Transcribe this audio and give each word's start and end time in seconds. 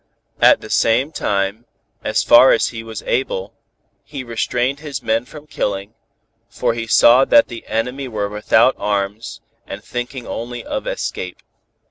At 0.41 0.61
the 0.61 0.69
same 0.71 1.11
time, 1.11 1.65
as 2.03 2.23
far 2.23 2.53
as 2.53 2.69
he 2.69 2.81
was 2.81 3.03
able, 3.03 3.53
he 4.03 4.23
restrained 4.23 4.79
his 4.79 5.03
men 5.03 5.25
from 5.25 5.45
killing, 5.45 5.93
for 6.49 6.73
he 6.73 6.87
saw 6.87 7.23
that 7.25 7.49
the 7.49 7.67
enemy 7.67 8.07
were 8.07 8.27
without 8.27 8.73
arms, 8.79 9.41
and 9.67 9.83
thinking 9.83 10.25
only 10.25 10.65
of 10.65 10.87
escape. 10.87 11.43